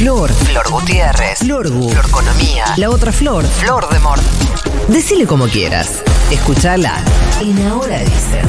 [0.00, 0.30] Flor.
[0.32, 1.38] Flor Gutiérrez.
[1.40, 1.90] Florgu.
[1.90, 2.64] Florconomía.
[2.78, 3.44] La otra Flor.
[3.44, 4.22] Flor de Mort.
[4.88, 6.02] Decile como quieras.
[6.30, 7.04] Escúchala.
[7.42, 8.46] En Ahora Dicen.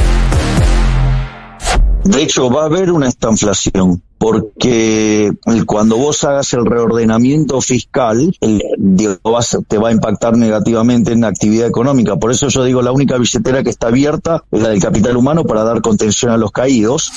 [2.06, 5.32] De hecho, va a haber una estanflación, porque
[5.66, 11.20] cuando vos hagas el reordenamiento fiscal, el- digo, vas- te va a impactar negativamente en
[11.22, 12.16] la actividad económica.
[12.16, 15.44] Por eso yo digo, la única billetera que está abierta es la del capital humano
[15.44, 17.12] para dar contención a los caídos.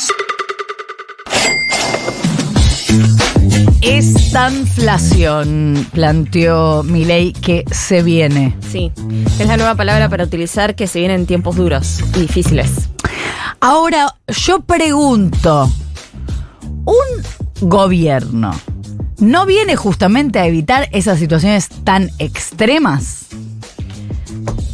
[4.35, 8.57] Estanflación, planteó Milei que se viene.
[8.69, 8.91] Sí,
[9.39, 12.89] es la nueva palabra para utilizar que se vienen tiempos duros y difíciles.
[13.61, 15.71] Ahora, yo pregunto,
[16.85, 18.51] ¿un gobierno
[19.19, 23.27] no viene justamente a evitar esas situaciones tan extremas?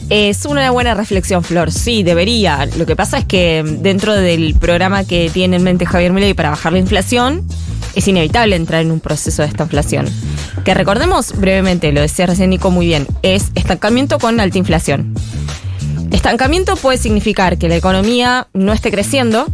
[0.09, 1.71] Es una buena reflexión, Flor.
[1.71, 2.65] Sí, debería.
[2.79, 6.49] Lo que pasa es que dentro del programa que tiene en mente Javier Milei para
[6.49, 7.47] bajar la inflación,
[7.95, 10.07] es inevitable entrar en un proceso de esta inflación.
[10.65, 15.15] Que recordemos brevemente, lo decía recién Nico muy bien, es estancamiento con alta inflación.
[16.11, 19.47] Estancamiento puede significar que la economía no esté creciendo.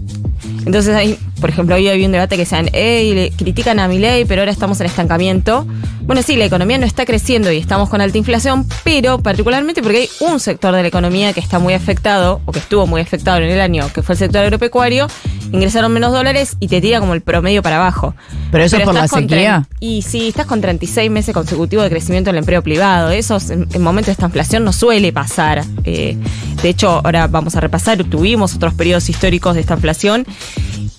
[0.64, 4.42] Entonces por ejemplo, hoy había un debate que decían, hey, critican a mi ley, pero
[4.42, 5.67] ahora estamos en estancamiento.
[6.07, 9.99] Bueno, sí, la economía no está creciendo y estamos con alta inflación, pero particularmente porque
[9.99, 13.39] hay un sector de la economía que está muy afectado, o que estuvo muy afectado
[13.39, 15.09] en el año, que fue el sector agropecuario,
[15.51, 18.15] ingresaron menos dólares y te tira como el promedio para abajo.
[18.53, 19.67] ¿Pero eso es por la sequía?
[19.81, 23.11] Y sí, estás con 36 meses consecutivos de crecimiento del empleo privado.
[23.11, 25.65] Eso en, en momentos de esta inflación no suele pasar.
[25.83, 26.17] Eh,
[26.63, 30.25] de hecho, ahora vamos a repasar, tuvimos otros periodos históricos de esta inflación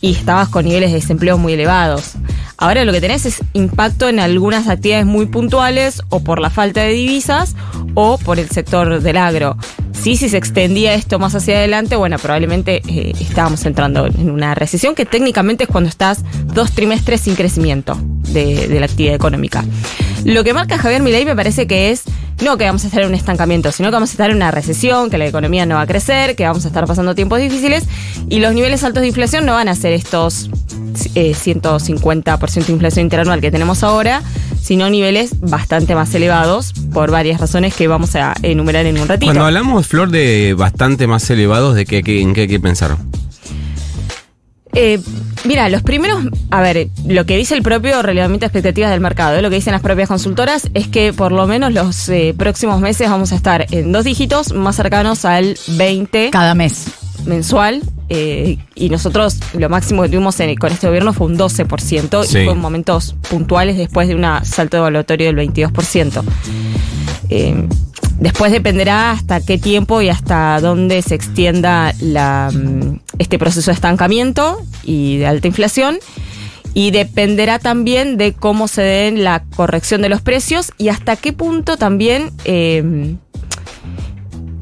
[0.02, 2.16] y estabas con niveles de desempleo muy elevados.
[2.59, 6.81] Ahora lo que tenés es impacto en algunas actividades muy puntuales o por la falta
[6.81, 7.55] de divisas
[7.93, 9.57] o por el sector del agro.
[9.93, 14.55] Sí, si se extendía esto más hacia adelante, bueno, probablemente eh, estábamos entrando en una
[14.55, 17.97] recesión que técnicamente es cuando estás dos trimestres sin crecimiento
[18.31, 19.65] de, la actividad económica.
[20.23, 22.03] Lo que marca Javier Milei me parece que es
[22.43, 24.51] no que vamos a estar en un estancamiento, sino que vamos a estar en una
[24.51, 27.86] recesión, que la economía no va a crecer, que vamos a estar pasando tiempos difíciles
[28.30, 30.49] y los niveles altos de inflación no van a ser estos
[31.15, 34.21] eh, 150% de inflación interanual que tenemos ahora,
[34.61, 39.27] sino niveles bastante más elevados por varias razones que vamos a enumerar en un ratito.
[39.27, 42.97] Cuando hablamos, Flor, de bastante más elevados, ¿de qué, qué- en qué hay que pensar?
[44.73, 44.99] Eh,
[45.45, 49.35] mira, los primeros, a ver, lo que dice el propio relevamiento de expectativas del mercado,
[49.35, 49.41] ¿eh?
[49.41, 53.09] lo que dicen las propias consultoras, es que por lo menos los eh, próximos meses
[53.09, 56.85] vamos a estar en dos dígitos más cercanos al 20 Cada mes.
[57.27, 57.82] Mensual.
[58.10, 62.38] eh, y nosotros lo máximo que tuvimos en- con este gobierno fue un 12% Sí.
[62.39, 66.23] y fue en momentos puntuales después de un salto evaluatorio del 22%.
[67.30, 67.67] Eh,
[68.20, 73.76] después dependerá hasta qué tiempo y hasta dónde se extienda la, mm, este proceso de
[73.76, 75.98] estancamiento y de alta inflación.
[76.73, 81.33] Y dependerá también de cómo se den la corrección de los precios y hasta qué
[81.33, 83.16] punto también eh,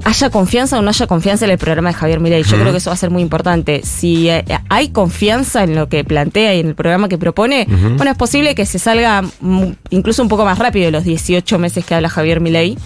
[0.06, 2.44] haya confianza o no haya confianza en el programa de Javier Milei.
[2.44, 3.82] Yo creo que eso va a ser muy importante.
[3.84, 7.68] Si eh, hay confianza en lo que plantea y en el programa que propone,
[7.98, 11.58] bueno, es posible que se salga mm, incluso un poco más rápido de los 18
[11.58, 12.78] meses que habla Javier Milei.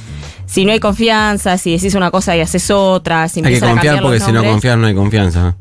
[0.46, 3.70] Si no hay confianza, si decís una cosa y haces otra, si Hay que a
[3.70, 5.56] confiar porque si no confías no hay confianza.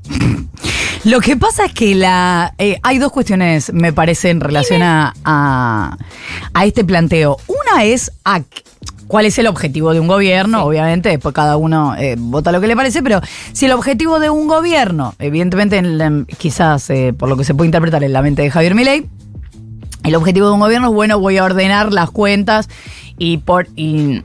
[1.04, 5.14] Lo que pasa es que la eh, hay dos cuestiones, me parece, en relación a,
[5.24, 5.96] a,
[6.54, 7.36] a este planteo.
[7.46, 8.42] Una es a
[9.08, 12.66] cuál es el objetivo de un gobierno, obviamente, después cada uno eh, vota lo que
[12.68, 13.20] le parece, pero
[13.52, 17.54] si el objetivo de un gobierno, evidentemente, en la- quizás eh, por lo que se
[17.54, 19.06] puede interpretar en la mente de Javier Milei,
[20.04, 22.68] el objetivo de un gobierno es, bueno, voy a ordenar las cuentas
[23.18, 24.22] y por y,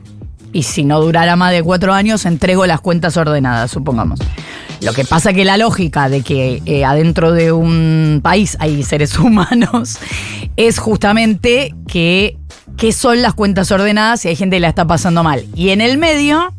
[0.52, 4.20] y si no durara más de cuatro años, entrego las cuentas ordenadas, supongamos.
[4.80, 9.18] Lo que pasa que la lógica de que eh, adentro de un país hay seres
[9.18, 9.98] humanos
[10.56, 12.36] es justamente que,
[12.76, 15.44] que son las cuentas ordenadas y hay gente que la está pasando mal.
[15.54, 16.52] Y en el medio,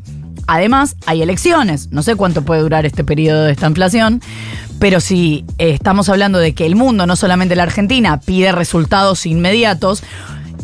[0.48, 1.92] además, hay elecciones.
[1.92, 4.22] No sé cuánto puede durar este periodo de esta inflación,
[4.80, 9.26] pero si eh, estamos hablando de que el mundo, no solamente la Argentina, pide resultados
[9.26, 10.04] inmediatos,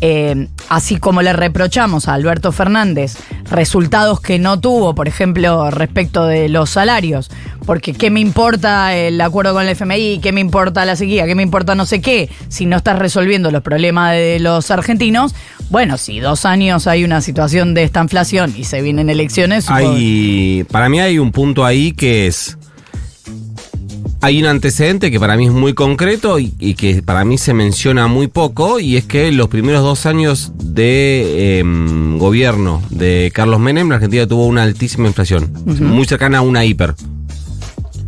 [0.04, 3.16] eh, así como le reprochamos a Alberto Fernández
[3.48, 7.30] resultados que no tuvo, por ejemplo, respecto de los salarios,
[7.66, 10.18] porque ¿qué me importa el acuerdo con el FMI?
[10.20, 11.24] ¿Qué me importa la sequía?
[11.24, 12.28] ¿Qué me importa no sé qué?
[12.48, 15.36] Si no estás resolviendo los problemas de los argentinos,
[15.70, 20.66] bueno, si dos años hay una situación de esta inflación y se vienen elecciones, Hay,
[20.72, 22.58] para mí hay un punto ahí que es.
[24.24, 27.54] Hay un antecedente que para mí es muy concreto y, y que para mí se
[27.54, 33.58] menciona muy poco, y es que los primeros dos años de em, gobierno de Carlos
[33.58, 36.94] Menem, la Argentina tuvo una altísima inflación, muy cercana a una hiper,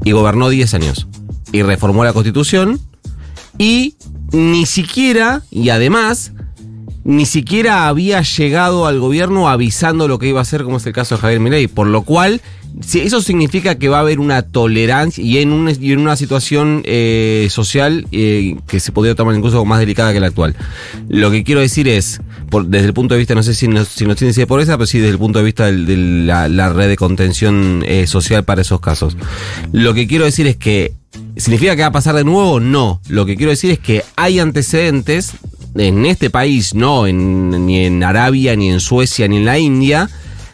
[0.04, 1.08] y gobernó 10 años,
[1.50, 2.78] y reformó la constitución,
[3.58, 3.96] y
[4.30, 6.32] ni siquiera, y además,
[7.04, 10.92] ni siquiera había llegado al gobierno avisando lo que iba a hacer, como es el
[10.92, 12.40] caso de Javier Milei, por lo cual
[12.80, 15.68] si eso significa que va a haber una tolerancia y en, un,
[15.98, 20.56] una situación eh, social eh, que se podría tomar incluso más delicada que la actual.
[21.08, 22.20] Lo que quiero decir es,
[22.50, 24.76] por, desde el punto de vista, no sé si nos, si nos tiene de pobreza,
[24.76, 28.44] pero sí desde el punto de vista de la, la, red de contención eh, social
[28.44, 29.16] para esos casos.
[29.72, 30.94] Lo que quiero decir es que
[31.36, 32.60] ¿Significa que va a pasar de nuevo?
[32.60, 33.00] No.
[33.08, 35.32] Lo que quiero decir es que hay antecedentes
[35.74, 40.08] en este país, no en, ni en Arabia, ni en Suecia, ni en la India,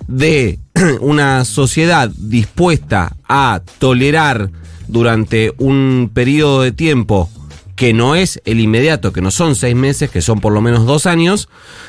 [0.07, 0.59] de
[1.01, 4.51] una sociedad dispuesta a tolerar
[4.89, 7.31] durante un periodo de tiempo
[7.77, 10.85] que no es el inmediato, que no son seis meses, que son por lo menos
[10.85, 11.49] dos años,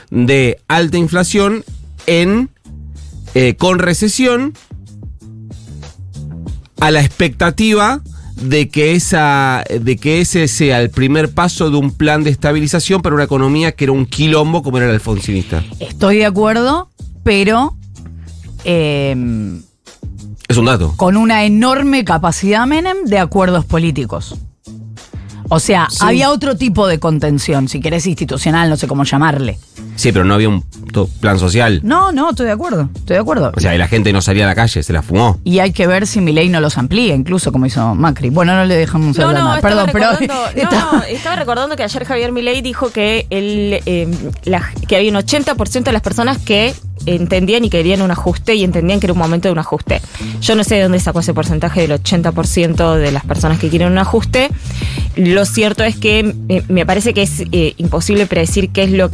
[0.10, 1.66] de alta inflación
[2.06, 2.50] en
[3.34, 4.54] eh, con recesión
[6.80, 8.02] a la expectativa
[8.42, 13.02] de que esa de que ese sea el primer paso de un plan de estabilización
[13.02, 15.64] para una economía que era un quilombo como era el alfonsinista.
[15.80, 16.90] Estoy de acuerdo,
[17.24, 17.76] pero
[18.64, 19.16] eh,
[20.48, 20.94] es un dato.
[20.98, 24.36] Con una enorme capacidad Menem de acuerdos políticos.
[25.54, 29.60] O sea, había otro tipo de contención, si querés institucional, no sé cómo llamarle.
[29.98, 30.64] Sí, pero no había un
[31.20, 31.82] plan social.
[31.84, 33.52] No, no, estoy de acuerdo, estoy de acuerdo.
[33.54, 35.42] O sea, y la gente no salía a la calle, se la fumó.
[35.44, 38.30] Y hay que ver si mi ley no los amplía, incluso como hizo Macri.
[38.30, 40.08] Bueno, no le dejamos no, hablar no, Perdón, pero.
[40.72, 41.36] No, estaba...
[41.36, 44.08] recordando que ayer Javier Milei dijo que, él, eh,
[44.88, 46.74] que había un 80% de las personas que
[47.06, 50.02] entendían y querían un ajuste y entendían que era un momento de un ajuste.
[50.42, 53.92] Yo no sé de dónde sacó ese porcentaje del 80% de las personas que quieren
[53.92, 54.50] un ajuste.
[55.16, 59.10] Lo cierto es que eh, me parece que es eh, imposible predecir qué es lo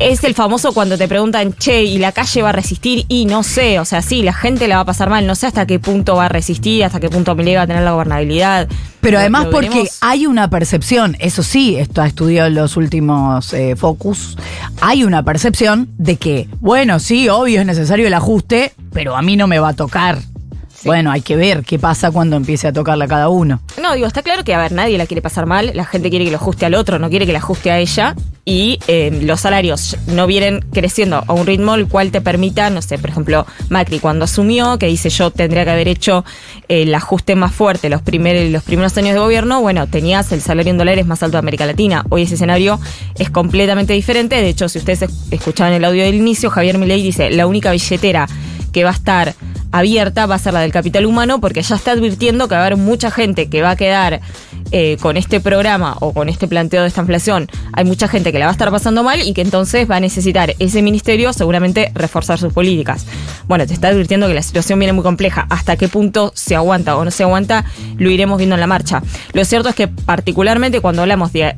[0.00, 3.04] es el famoso cuando te preguntan, che, ¿y la calle va a resistir?
[3.08, 5.46] Y no sé, o sea, sí, la gente la va a pasar mal, no sé
[5.46, 8.68] hasta qué punto va a resistir, hasta qué punto Milei va a tener la gobernabilidad.
[9.00, 13.74] Pero además porque hay una percepción, eso sí, esto ha estudiado en los últimos eh,
[13.76, 14.38] focus,
[14.80, 19.36] hay una percepción de que, bueno, sí, obvio es necesario el ajuste, pero a mí
[19.36, 20.18] no me va a tocar.
[20.84, 23.60] Bueno, hay que ver qué pasa cuando empiece a tocarle a cada uno.
[23.80, 26.24] No, digo, está claro que, a ver, nadie la quiere pasar mal, la gente quiere
[26.24, 29.40] que lo ajuste al otro, no quiere que le ajuste a ella, y eh, los
[29.40, 33.46] salarios no vienen creciendo a un ritmo el cual te permita, no sé, por ejemplo,
[33.68, 36.24] Macri cuando asumió, que dice yo tendría que haber hecho
[36.68, 40.70] el ajuste más fuerte los, primeros los primeros años de gobierno, bueno, tenías el salario
[40.70, 42.04] en dólares más alto de América Latina.
[42.08, 42.80] Hoy ese escenario
[43.16, 44.36] es completamente diferente.
[44.36, 48.26] De hecho, si ustedes escuchaban el audio del inicio, Javier Milei dice, la única billetera
[48.72, 49.34] que va a estar
[49.72, 52.66] abierta va a ser la del capital humano porque ya está advirtiendo que va a
[52.66, 54.20] haber mucha gente que va a quedar
[54.72, 57.48] eh, con este programa o con este planteo de esta inflación.
[57.72, 60.00] Hay mucha gente que la va a estar pasando mal y que entonces va a
[60.00, 63.06] necesitar ese ministerio seguramente reforzar sus políticas.
[63.48, 65.46] Bueno, te está advirtiendo que la situación viene muy compleja.
[65.50, 67.64] Hasta qué punto se aguanta o no se aguanta
[67.98, 69.02] lo iremos viendo en la marcha.
[69.32, 71.54] Lo cierto es que particularmente cuando hablamos de,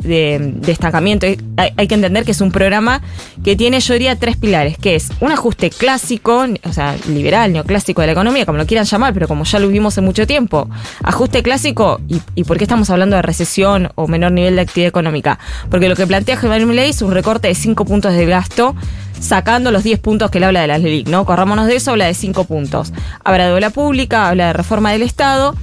[0.56, 1.26] destacamiento
[1.56, 3.00] hay, que entender que es un programa
[3.44, 8.00] que tiene yo diría tres pilares, que es un ajuste clásico, o sea, liberal, neoclásico
[8.00, 10.68] de la economía, como lo quieran llamar, pero como ya lo vivimos en mucho tiempo.
[11.02, 12.00] Ajuste clásico,
[12.34, 15.38] ¿y, por qué estamos hablando de recesión o menor nivel de actividad económica?
[15.70, 18.74] Porque lo que plantea Javier Milei es un recorte de 5 puntos de gasto,
[19.20, 21.24] sacando los 10 puntos que él habla de la LELIC, ¿no?
[21.24, 22.92] Corrámonos de eso, habla de 5 puntos.
[23.24, 25.54] Habla de obra pública, habla de reforma del Estado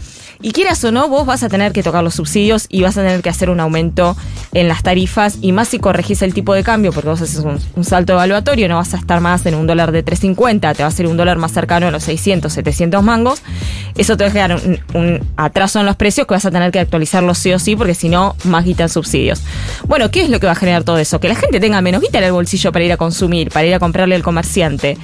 [0.42, 3.02] y quieras o no, vos vas a tener que tocar los subsidios y vas a
[3.02, 4.16] tener que hacer un aumento
[4.54, 7.84] en las tarifas y más si corregís el tipo de cambio, porque vos haces un,
[7.84, 10.92] salto evaluatorio, no vas a estar más en un dólar de 3.50, te va a
[10.92, 13.42] ser un dólar más cercano a los 600, 700 mangos.
[13.98, 14.62] Eso te va a generar
[14.94, 17.94] un, atraso en los precios que vas a tener que actualizarlos sí o sí, porque
[17.94, 19.42] si no, más guita en subsidios.
[19.88, 21.20] Bueno, ¿qué es lo que va a generar todo eso?
[21.20, 23.74] Que la gente tenga menos guita en el bolsillo para ir a consumir, para ir
[23.74, 24.98] a comprarle al comerciante.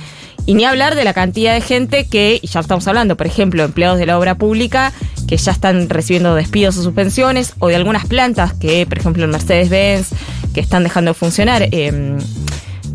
[0.48, 3.64] Y ni hablar de la cantidad de gente que, y ya estamos hablando, por ejemplo,
[3.64, 4.94] empleados de la obra pública
[5.28, 9.32] que ya están recibiendo despidos o suspensiones, o de algunas plantas que, por ejemplo, en
[9.32, 10.08] Mercedes-Benz,
[10.54, 11.68] que están dejando de funcionar.
[11.72, 12.18] Eh,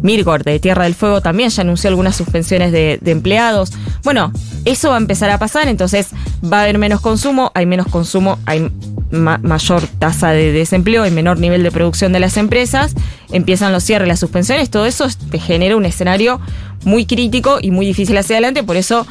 [0.02, 3.70] de Tierra del Fuego también ya anunció algunas suspensiones de, empleados.
[4.02, 4.32] Bueno,
[4.64, 6.08] eso va a empezar a pasar, entonces
[6.42, 8.68] va a haber menos consumo, hay menos consumo, hay
[9.12, 12.94] mayor tasa de desempleo, hay menor nivel de producción de las empresas,
[13.30, 16.40] empiezan los cierres, las suspensiones, todo eso te genera un escenario
[16.84, 19.06] muy crítico y muy difícil hacia adelante, por eso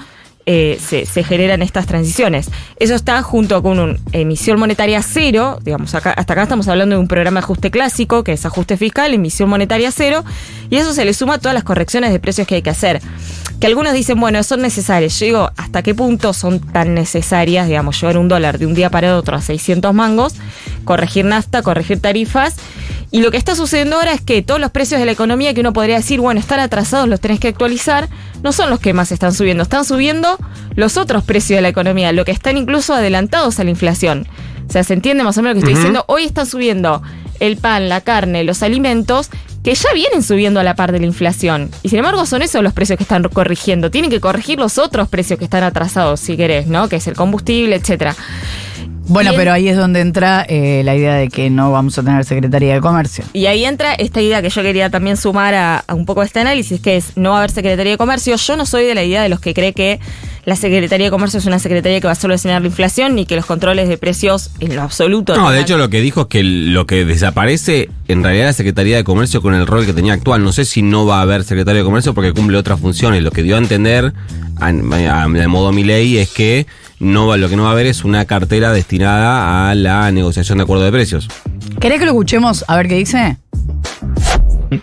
[0.47, 2.49] eh, se, generan estas transiciones.
[2.77, 6.99] Eso está junto con una emisión monetaria cero, digamos, acá, hasta acá estamos hablando de
[6.99, 10.25] un programa de ajuste clásico, que es ajuste fiscal, emisión monetaria cero,
[10.71, 13.01] y eso se le suma todas las correcciones de precios que hay que hacer.
[13.61, 15.19] Que algunos dicen, bueno, son necesarias.
[15.19, 18.89] Yo digo, ¿hasta qué punto son tan necesarias, digamos, llevar un dólar de un día
[18.89, 20.33] para otro a 600 mangos,
[20.83, 22.55] corregir nafta, corregir tarifas?
[23.11, 25.61] Y lo que está sucediendo ahora es que todos los precios de la economía que
[25.61, 28.09] uno podría decir, bueno, están atrasados, los tenés que actualizar,
[28.41, 30.39] no son los que más están subiendo, están subiendo
[30.73, 34.27] los otros precios de la economía, lo que están incluso adelantados a la inflación.
[34.67, 36.03] O sea, ¿se entiende más o menos lo que estoy diciendo?
[36.07, 37.03] Hoy están subiendo
[37.39, 39.29] el pan, la carne, los alimentos
[39.63, 41.69] que ya vienen subiendo a la par de la inflación.
[41.83, 43.91] Y sin embargo son esos los precios que están corrigiendo.
[43.91, 46.89] Tienen que corregir los otros precios que están atrasados, si querés, ¿no?
[46.89, 48.15] Que es el combustible, etcétera.
[49.07, 52.23] Bueno, pero ahí es donde entra eh, la idea de que no vamos a tener
[52.23, 53.25] Secretaría de Comercio.
[53.33, 56.39] Y ahí entra esta idea que yo quería también sumar a, a un poco este
[56.39, 58.35] análisis, que es no va a haber Secretaría de Comercio.
[58.37, 59.99] Yo no soy de la idea de los que cree que
[60.45, 63.35] la Secretaría de Comercio es una secretaría que va a solucionar la inflación ni que
[63.35, 65.35] los controles de precios en lo absoluto.
[65.35, 68.57] No, de hecho lo que dijo es que lo que desaparece en realidad es la
[68.57, 70.43] Secretaría de Comercio con el rol que tenía actual.
[70.43, 73.21] No sé si no va a haber Secretario de Comercio porque cumple otras funciones.
[73.23, 74.13] Lo que dio a entender,
[74.59, 76.65] a- a- de modo mi ley, es que
[76.99, 80.63] no lo que no va a haber es una cartera destinada a la negociación de
[80.63, 81.27] acuerdo de precios.
[81.79, 83.37] ¿Querés que lo escuchemos a ver qué dice?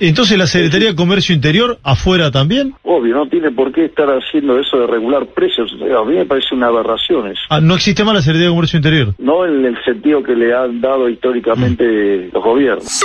[0.00, 2.74] Entonces la Secretaría de Comercio Interior afuera también.
[2.82, 5.72] Obvio, no tiene por qué estar haciendo eso de regular precios.
[5.72, 7.40] A mí me parece una aberración eso.
[7.48, 9.14] Ah, no existe más la Secretaría de Comercio Interior.
[9.18, 13.02] No en el sentido que le han dado históricamente los gobiernos.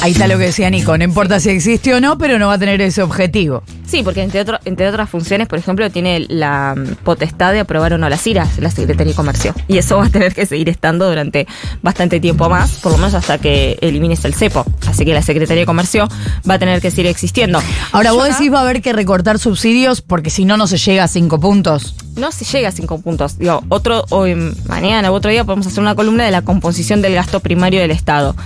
[0.00, 0.96] Ahí está lo que decía Nico.
[0.96, 3.62] No importa si existe o no, pero no va a tener ese objetivo.
[3.98, 7.94] Sí, porque entre, otro- entre otras funciones, por ejemplo, tiene la mm, potestad de aprobar
[7.94, 9.54] o no las IRAs, la Secretaría de Comercio.
[9.66, 11.48] Y eso va a tener que seguir estando durante
[11.82, 14.64] bastante tiempo más, por lo menos hasta que elimines el cepo.
[14.86, 16.06] Así que la Secretaría de Comercio
[16.48, 17.60] va a tener que seguir existiendo.
[17.90, 20.68] Ahora, Yo vos acá- decís va a haber que recortar subsidios porque si no, no
[20.68, 21.96] se llega a cinco puntos.
[22.14, 23.36] no se llega a cinco puntos.
[23.38, 24.34] Digo, otro, hoy,
[24.68, 27.90] mañana u otro día podemos hacer una columna de la composición del gasto primario del
[27.90, 28.36] Estado.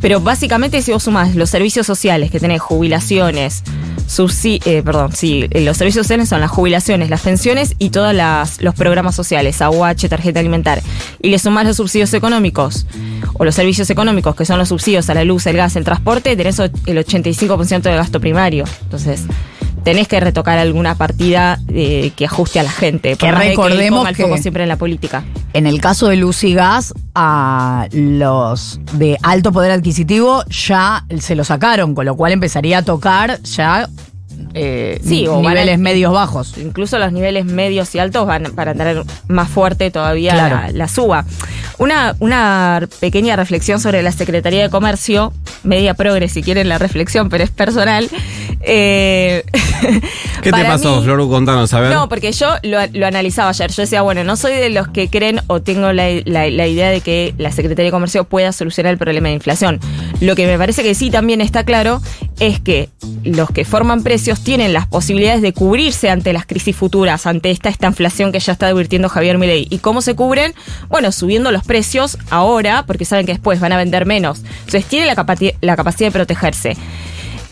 [0.00, 3.62] Pero básicamente si vos sumás los servicios sociales que tenés, jubilaciones,
[4.06, 8.14] subsi eh, perdón, sí, eh, los servicios sociales son las jubilaciones, las pensiones y todos
[8.60, 10.82] los programas sociales, aguache, tarjeta alimentar,
[11.20, 12.86] y le sumás los subsidios económicos
[13.34, 16.36] o los servicios económicos, que son los subsidios a la luz, el gas, el transporte,
[16.36, 18.64] tenés el 85% del gasto primario.
[18.82, 19.22] Entonces,
[19.84, 23.16] tenés que retocar alguna partida eh, que ajuste a la gente.
[23.16, 25.22] Que recordemos el que- foco siempre en la política.
[25.52, 31.34] En el caso de luz y gas, a los de alto poder adquisitivo ya se
[31.36, 33.88] lo sacaron, con lo cual empezaría a tocar ya
[34.54, 36.54] eh, Sí, o a- niveles medios bajos.
[36.58, 40.56] Incluso los niveles medios y altos van para tener más fuerte todavía Claro.
[40.56, 41.24] la, la suba.
[41.78, 45.32] Una, una pequeña reflexión sobre la Secretaría de Comercio,
[45.64, 48.08] media progres si quieren la reflexión, pero es personal.
[48.66, 49.44] Eh,
[50.42, 51.28] ¿Qué te pasó, mí- Floru?
[51.28, 51.92] Contanos, a ver.
[51.92, 53.70] No, porque yo lo, lo analizaba ayer.
[53.70, 56.90] Yo decía, bueno, no soy de los que creen o tengo la, la- la idea
[56.90, 59.80] de que la Secretaría de Comercio pueda solucionar el problema de inflación.
[60.20, 62.00] Lo que me parece que sí también está claro
[62.40, 62.88] es que
[63.22, 67.68] los que forman precios tienen las posibilidades de cubrirse ante las crisis futuras, ante esta,
[67.68, 69.66] esta inflación que ya está advirtiendo Javier Milei.
[69.70, 70.54] ¿Y cómo se cubren?
[70.88, 74.40] Bueno, subiendo los precios ahora, porque saben que después van a vender menos.
[74.60, 75.14] Entonces tienen la
[75.76, 76.76] capacidad de protegerse.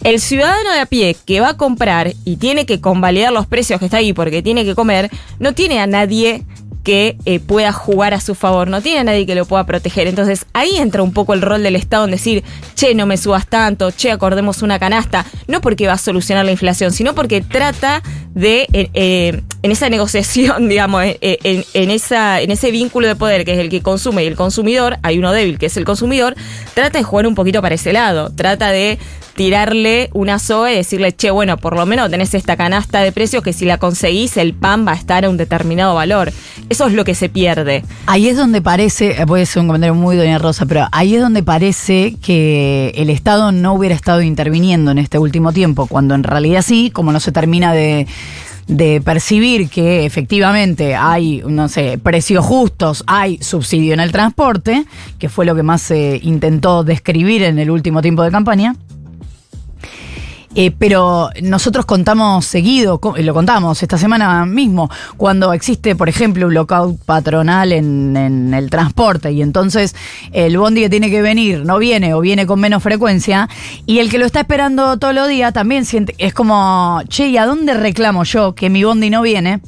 [0.05, 3.79] El ciudadano de a pie que va a comprar y tiene que convalidar los precios
[3.79, 6.45] que está ahí porque tiene que comer, no tiene a nadie
[6.83, 10.09] que eh, pueda jugar a su favor, no tiene a nadie que lo pueda proteger.
[10.09, 12.43] Entonces ahí entra un poco el rol del Estado en decir,
[12.75, 16.53] che, no me subas tanto, che, acordemos una canasta, no porque va a solucionar la
[16.53, 18.03] inflación, sino porque trata
[18.35, 23.55] de, eh, eh, en esa negociación, digamos, eh, eh, en, ese vínculo de poder que
[23.55, 26.35] es el que consume y el consumidor, hay uno débil que es el consumidor,
[26.75, 28.99] trata de jugar un poquito para ese lado, trata de
[29.35, 33.43] tirarle una soga y decirle, che, bueno, por lo menos tenés esta canasta de precios
[33.43, 36.31] que si la conseguís el pan va a estar a un determinado valor.
[36.69, 37.83] Eso es lo que se pierde.
[38.07, 41.23] Ahí es donde parece, eh, puede ser un comentario muy doña Rosa, pero ahí es
[41.23, 46.25] donde parece que el Estado no hubiera estado interviniendo en este último tiempo, cuando en
[46.25, 48.07] realidad sí, como no se termina de,
[48.77, 54.85] de percibir que efectivamente hay, no sé, precios justos, hay subsidio en el transporte,
[55.19, 58.75] que fue lo que más se intentó describir en el último tiempo de campaña.
[60.55, 66.47] Eh, pero nosotros contamos seguido, co- lo contamos esta semana mismo, cuando existe, por ejemplo,
[66.47, 69.95] un lockout patronal en, en el transporte y entonces
[70.33, 73.49] el bondi que tiene que venir no viene o viene con menos frecuencia
[73.87, 77.39] y el que lo está esperando todos los días también siente, es como, che, ¿y
[77.39, 79.61] a dónde reclamo yo que mi bondi no viene?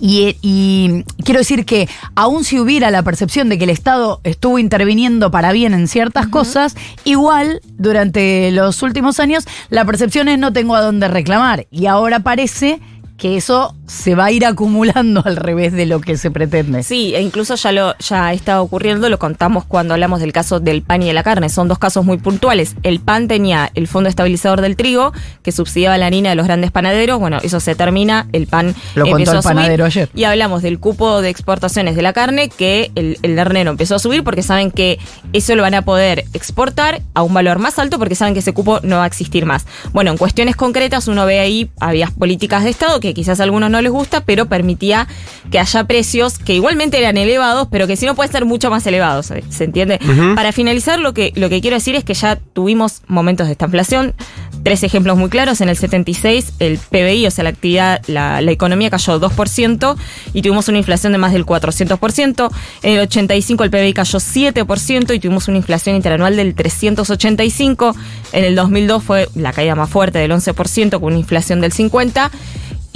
[0.00, 4.58] Y, y quiero decir que aun si hubiera la percepción de que el Estado estuvo
[4.58, 10.52] interviniendo para bien en ciertas cosas, igual durante los últimos años la percepción es no
[10.52, 11.66] tengo a dónde reclamar.
[11.70, 12.80] Y ahora parece
[13.16, 16.82] que eso se va a ir acumulando al revés de lo que se pretende.
[16.82, 20.82] Sí, e incluso ya lo ya está ocurriendo, lo contamos cuando hablamos del caso del
[20.82, 21.48] pan y de la carne.
[21.48, 22.76] Son dos casos muy puntuales.
[22.82, 26.70] El pan tenía el fondo estabilizador del trigo, que subsidiaba la harina de los grandes
[26.70, 27.18] panaderos.
[27.18, 29.54] Bueno, eso se termina, el pan Lo contó el a subir.
[29.54, 30.08] panadero ayer.
[30.14, 33.98] Y hablamos del cupo de exportaciones de la carne, que el, el ternero empezó a
[33.98, 34.98] subir porque saben que
[35.32, 38.52] eso lo van a poder exportar a un valor más alto porque saben que ese
[38.52, 39.66] cupo no va a existir más.
[39.92, 43.44] Bueno, en cuestiones concretas uno ve ahí, había políticas de Estado que que quizás a
[43.44, 45.06] algunos no les gusta, pero permitía
[45.50, 48.86] que haya precios que igualmente eran elevados, pero que si no pueden ser mucho más
[48.86, 49.98] elevados, ¿se entiende?
[50.34, 53.66] Para finalizar, lo que, lo que quiero decir es que ya tuvimos momentos de esta
[53.66, 54.14] inflación.
[54.62, 55.60] Tres ejemplos muy claros.
[55.60, 59.96] En el 76, el PBI, o sea, la actividad, la, la economía cayó 2%
[60.32, 62.50] y tuvimos una inflación de más del 400%.
[62.82, 67.94] En el 85, el PBI cayó 7% y tuvimos una inflación interanual del 385.
[68.32, 72.30] En el 2002 fue la caída más fuerte del 11% con una inflación del 50%.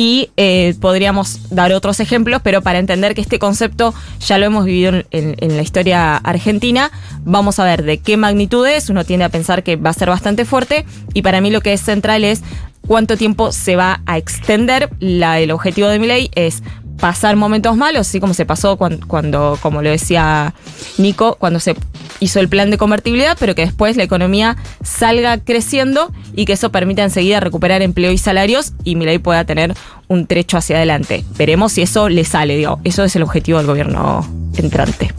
[0.00, 4.64] Y eh, podríamos dar otros ejemplos, pero para entender que este concepto ya lo hemos
[4.64, 6.90] vivido en, la historia argentina,
[7.26, 8.88] vamos a ver de qué magnitud es.
[8.88, 10.87] Uno tiende a pensar que va a ser bastante fuerte.
[11.12, 12.42] Y para mí lo que es central es
[12.87, 14.88] cuánto tiempo se va a extender.
[15.00, 16.62] El objetivo de mi ley es
[17.00, 20.54] pasar momentos malos, así como se pasó cuando, cuando, como lo decía
[20.99, 21.75] Nico, cuando se
[22.21, 26.71] hizo el plan de convertibilidad, pero que después la economía salga creciendo y que eso
[26.71, 29.75] permita enseguida recuperar empleo y salarios y mi ley pueda tener
[30.09, 31.25] un trecho hacia adelante.
[31.37, 35.12] Veremos si eso le sale, digo, eso es el objetivo del gobierno entrante.